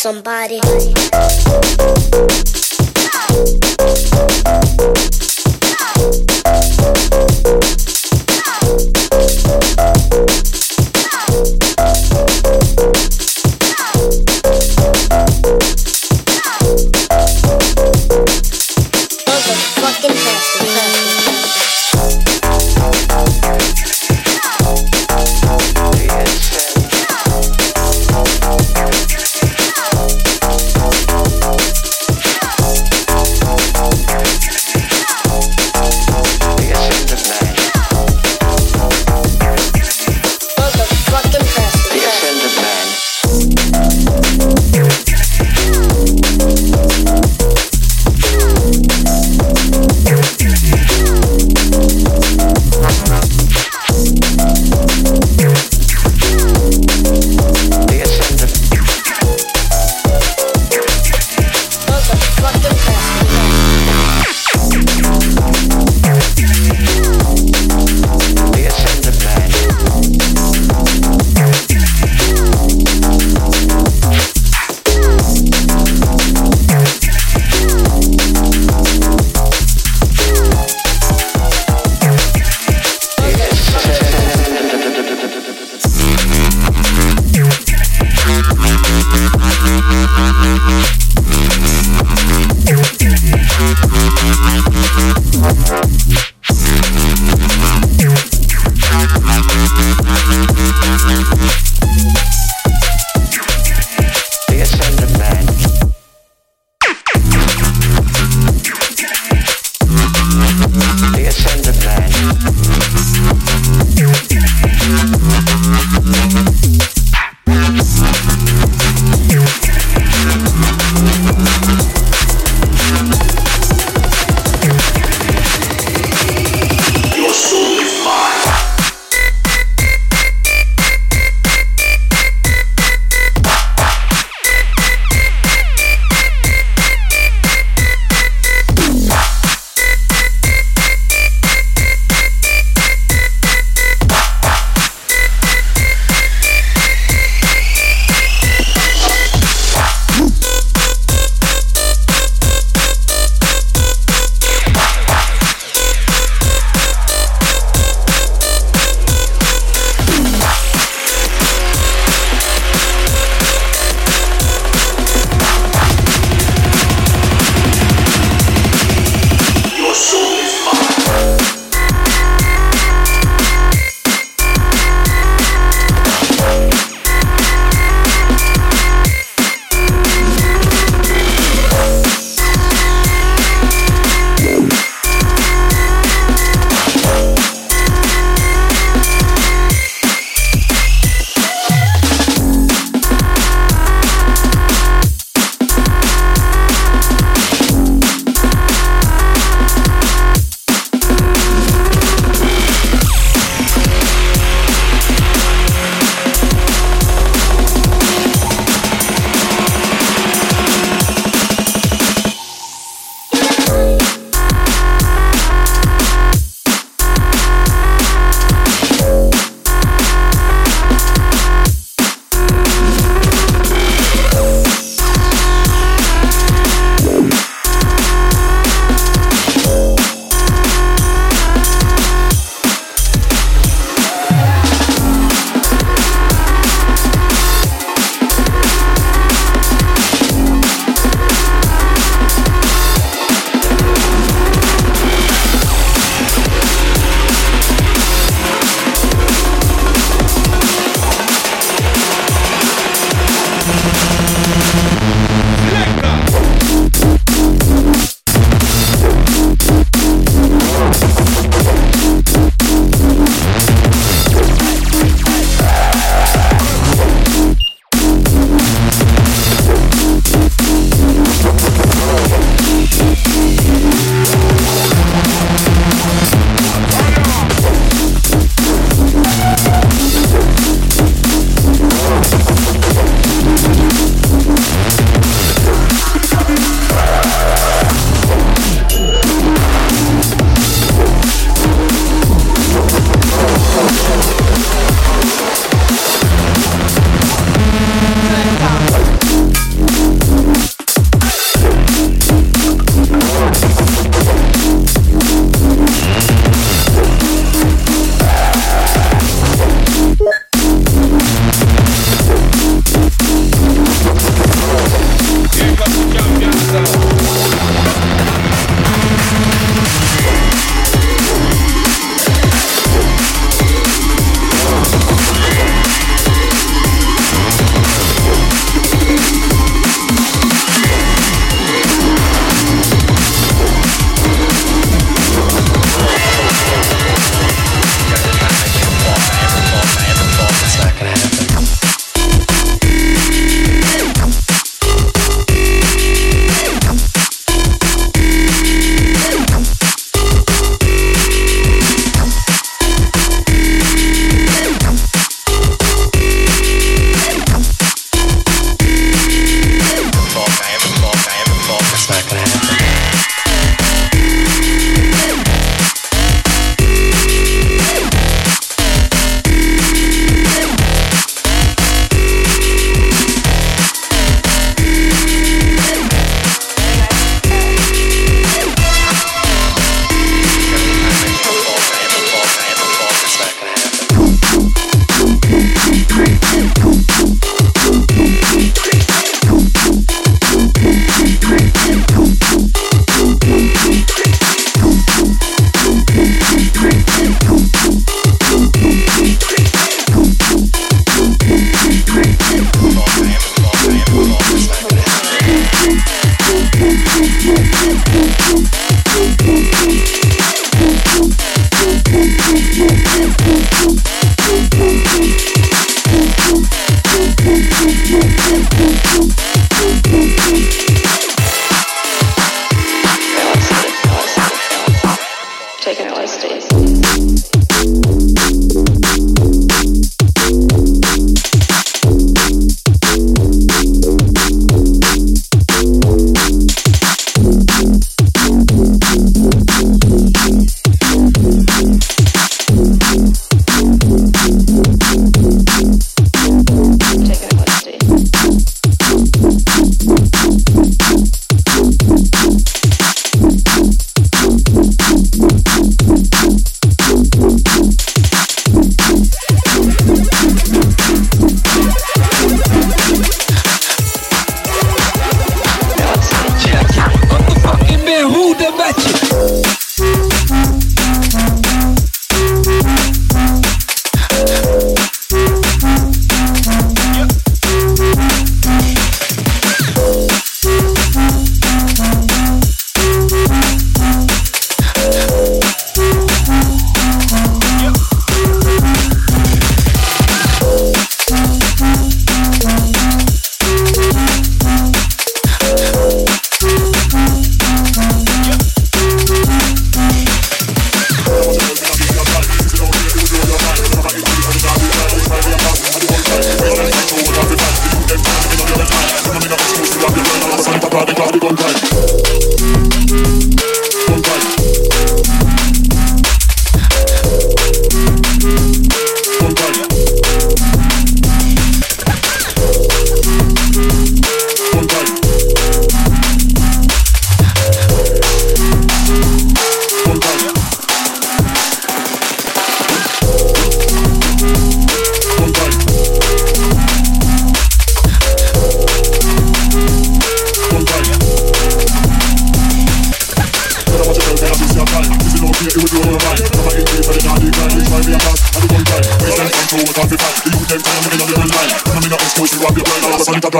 somebody. 0.00 0.59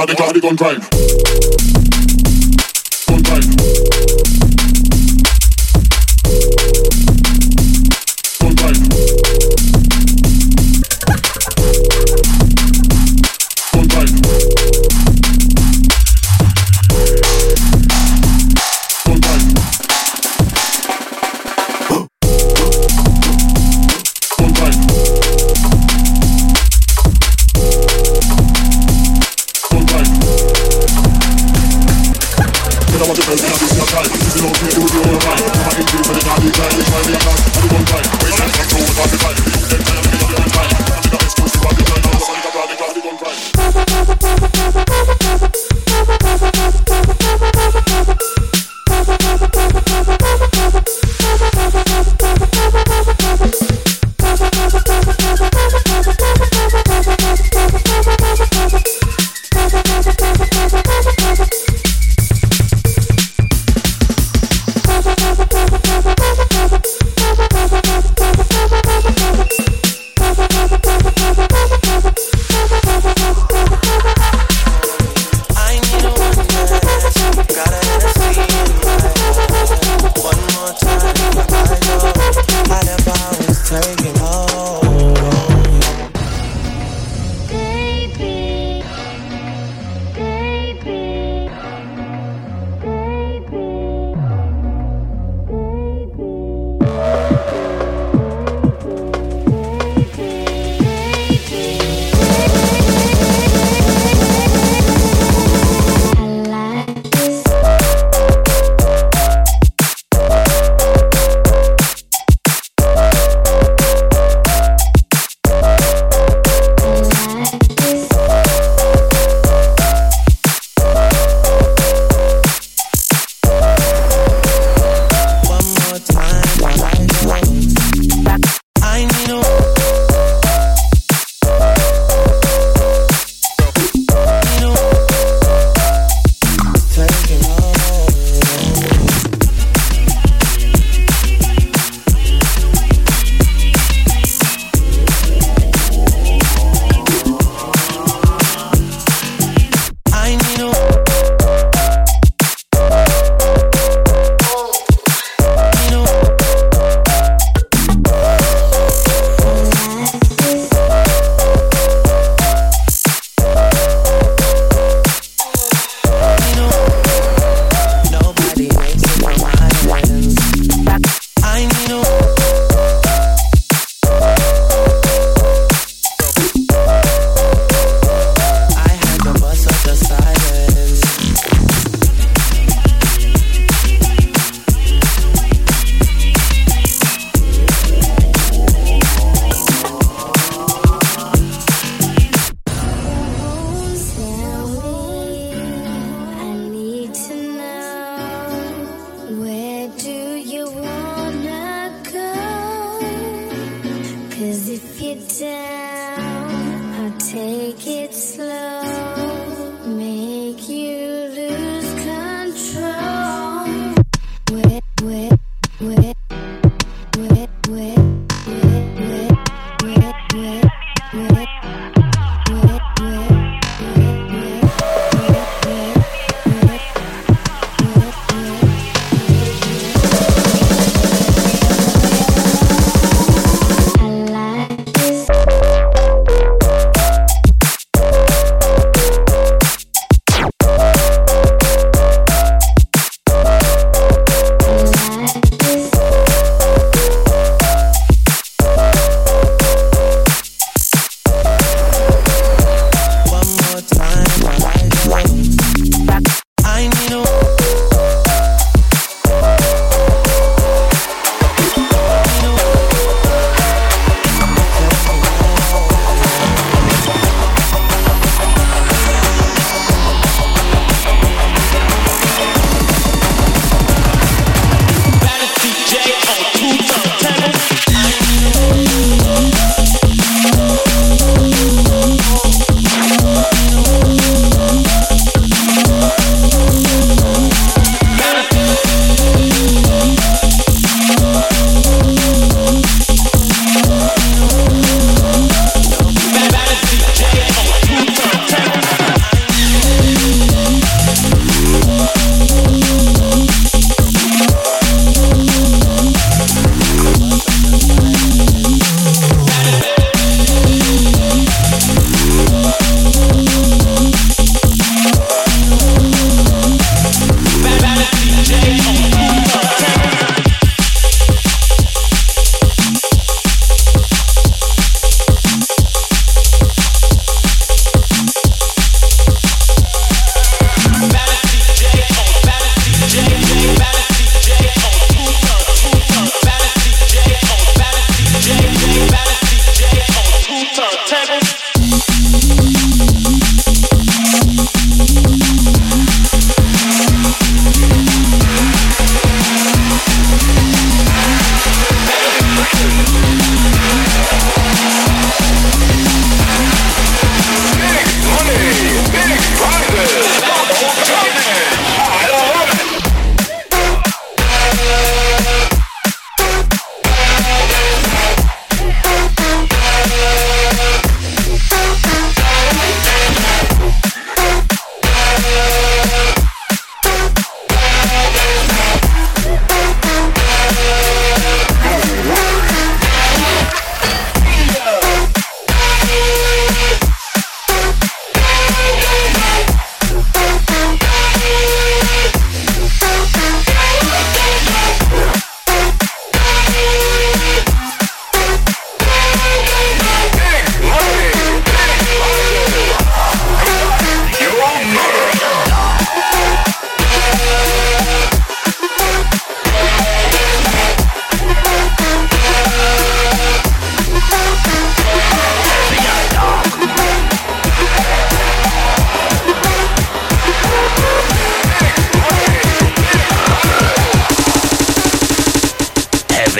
gun, 0.00 0.06
they 0.06 0.14
gun, 0.14 0.32
they 0.34 0.40
gun 0.40 0.56
crime. 0.56 1.09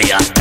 Yeah. 0.03 0.40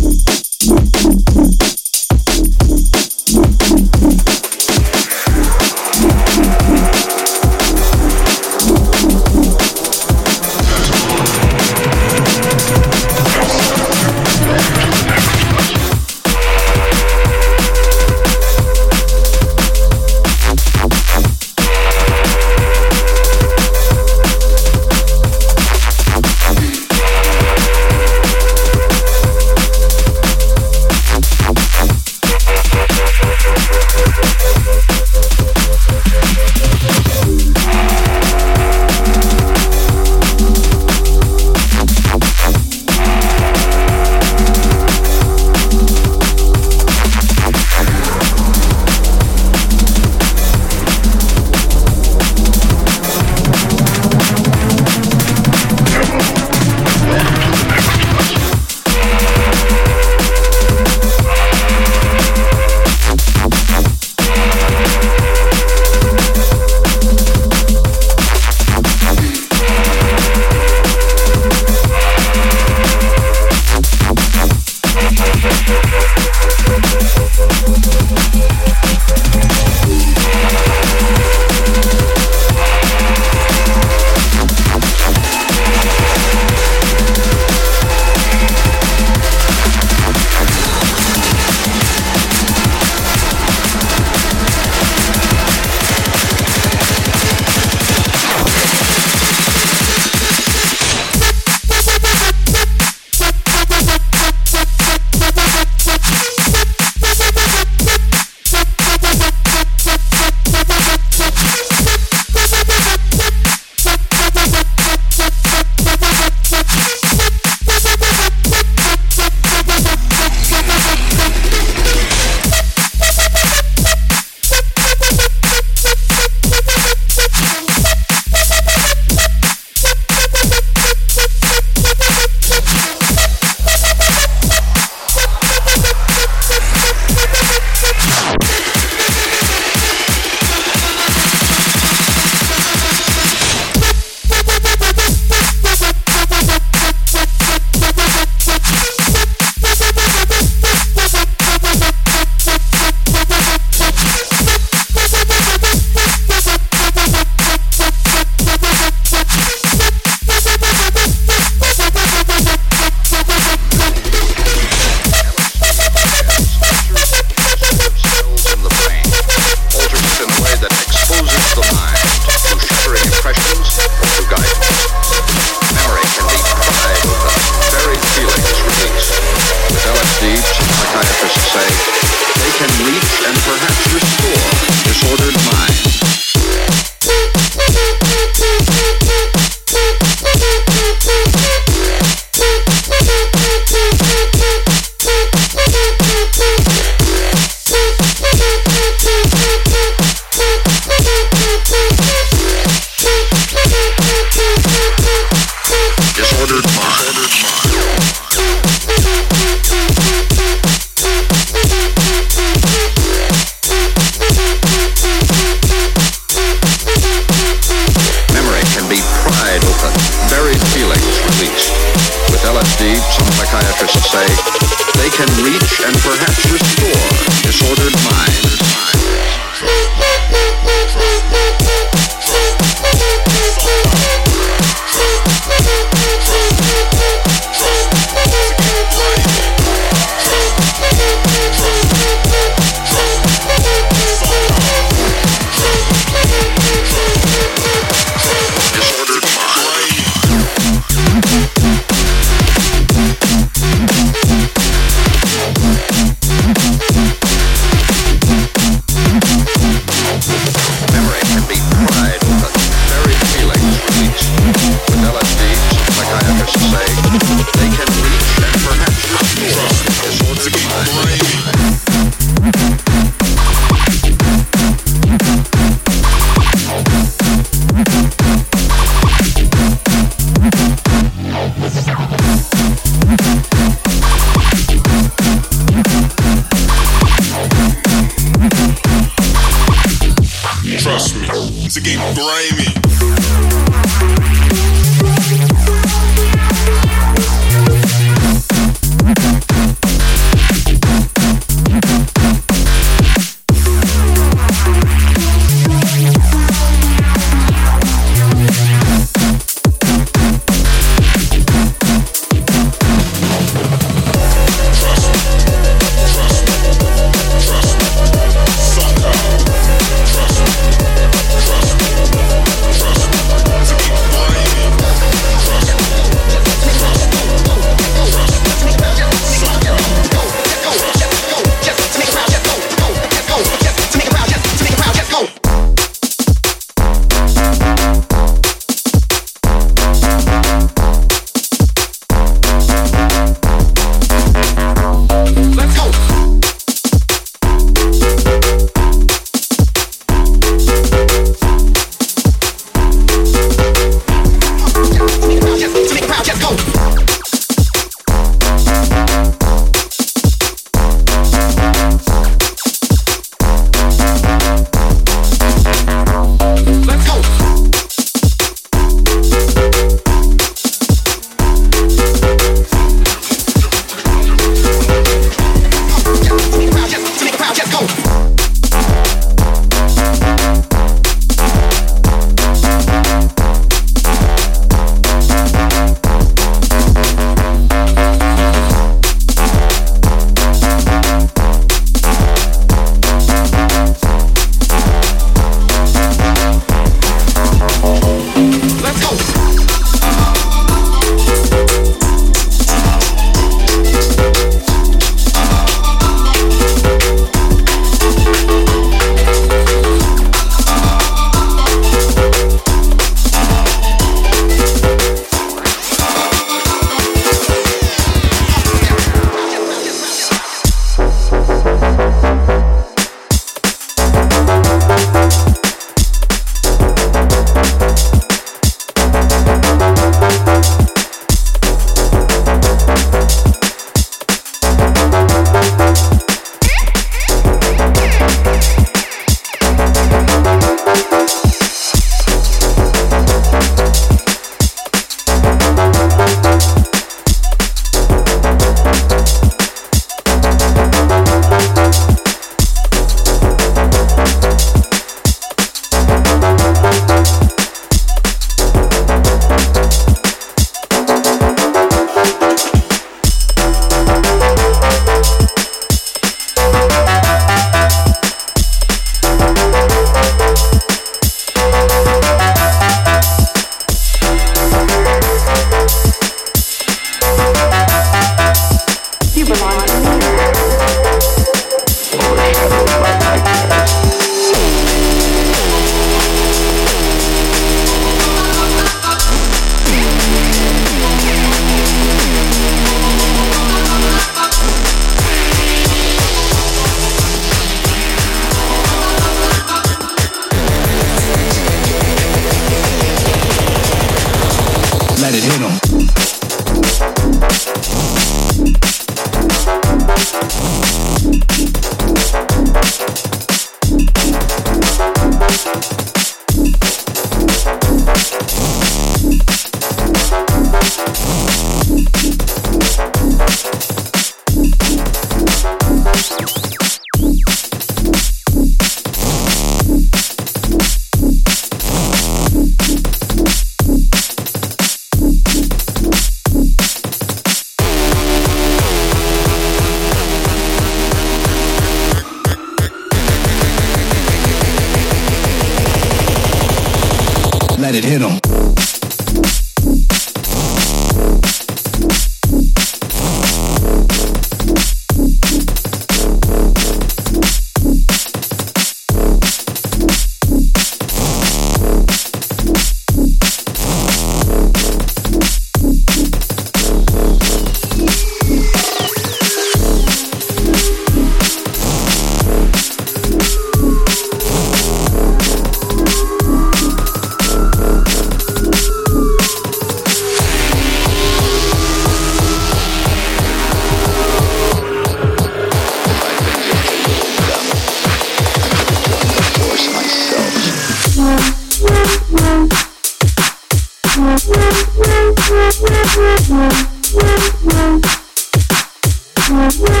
I've 599.72 599.78
been 599.78 600.00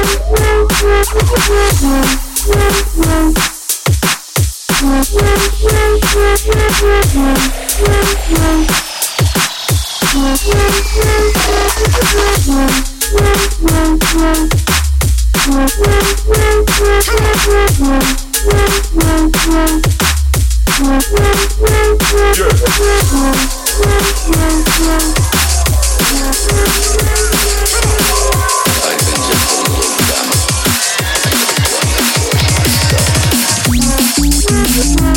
Let 34.76 35.09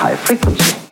High 0.00 0.14
frequency. 0.14 0.87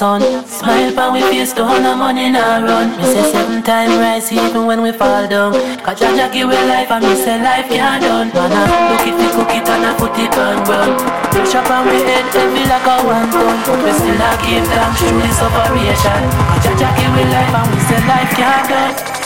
Sun. 0.00 0.22
Smile 0.48 0.96
pan 0.96 1.12
we 1.12 1.20
face, 1.28 1.52
don't 1.52 1.82
no 1.82 1.94
money 1.94 2.30
nah 2.30 2.56
run. 2.56 2.96
Me 2.96 3.04
say 3.04 3.20
seven 3.32 3.62
time 3.62 4.00
rise 4.00 4.32
even 4.32 4.64
when 4.64 4.80
we 4.80 4.92
fall 4.92 5.28
down. 5.28 5.52
Cause 5.84 6.00
Jah 6.00 6.16
Jah 6.16 6.32
give 6.32 6.48
we 6.48 6.56
life 6.56 6.88
and 6.88 7.04
me 7.04 7.12
say 7.14 7.36
life 7.36 7.68
can't 7.68 8.00
done. 8.00 8.32
Man 8.32 8.48
I 8.48 8.64
look 8.88 9.04
it, 9.04 9.12
we 9.12 9.28
cook 9.36 9.52
it 9.52 9.68
and 9.68 9.84
I 9.84 9.92
put 10.00 10.16
it 10.16 10.32
on 10.40 10.64
ground. 10.64 10.96
Push 11.36 11.52
up 11.52 11.68
on 11.68 11.84
we 11.84 12.00
head, 12.00 12.24
heavy 12.32 12.64
like 12.64 12.88
a 12.88 12.96
one 13.04 13.28
ton. 13.28 13.76
We 13.84 13.92
still 13.92 14.16
a 14.16 14.30
give 14.40 14.64
thanks 14.72 15.04
through 15.04 15.20
this 15.20 15.36
operation. 15.36 16.20
Cause 16.48 16.64
Jah 16.64 16.80
Jah 16.80 16.92
give 16.96 17.12
we 17.12 17.24
life 17.28 17.52
and 17.60 17.68
we 17.68 17.80
say 17.84 18.00
life 18.08 18.32
can't 18.32 18.68
done. 18.72 19.20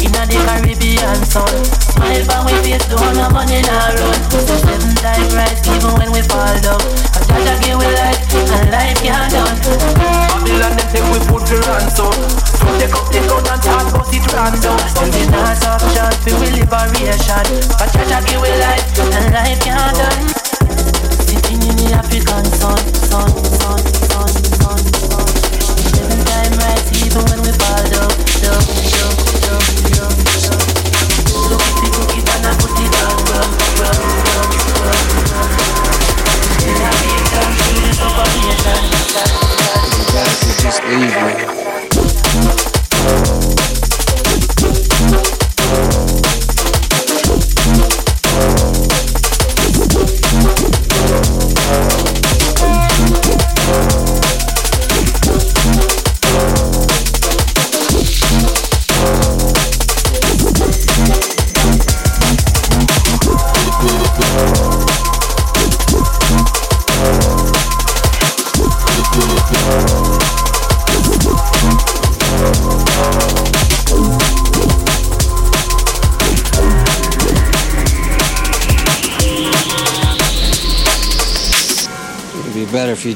Inna 0.00 0.24
the 0.24 0.40
Caribbean 0.48 1.20
sun 1.28 1.44
Smile 1.76 2.24
but 2.24 2.40
we 2.48 2.56
face 2.64 2.88
don't 2.88 3.04
no 3.20 3.28
money 3.36 3.60
nah 3.68 3.92
run 4.00 4.16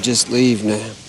just 0.04 0.28
leave 0.28 0.62
now. 0.62 1.03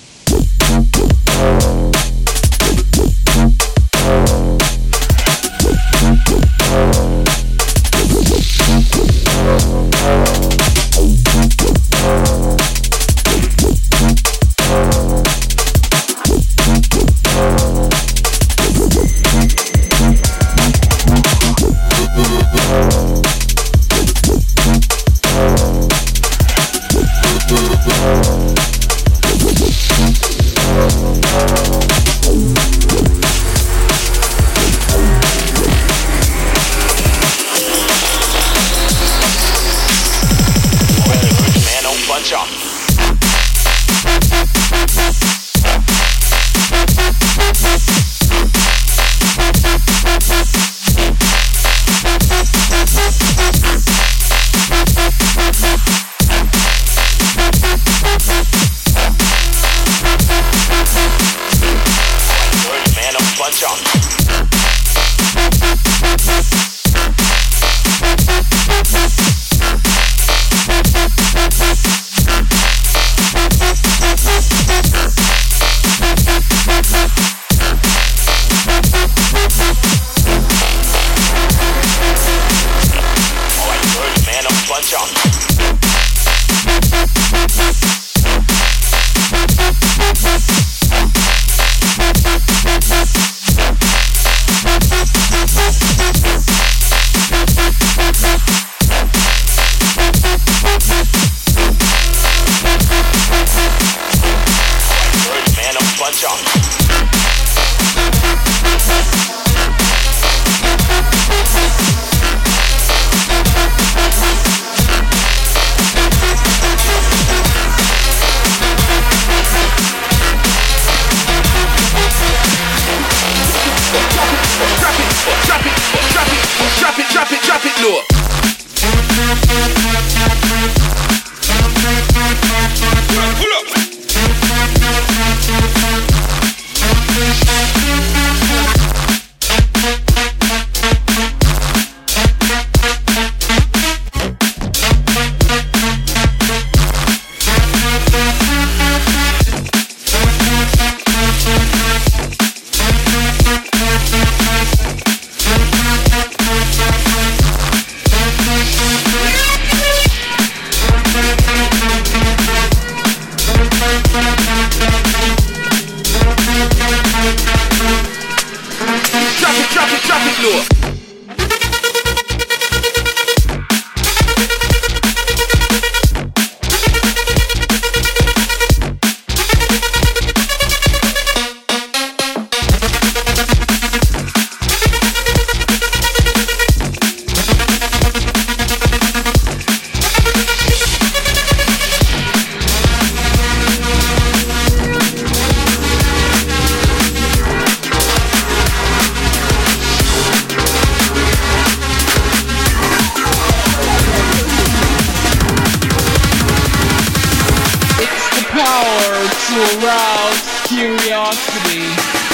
Curiosity. 211.45 211.85
Curiosity. 211.85 212.24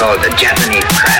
Called 0.00 0.22
the 0.22 0.34
Japanese 0.34 0.82
crab 0.96 1.19